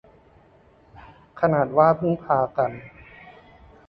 [1.39, 2.71] ขนาดว่าพึ่งพากัน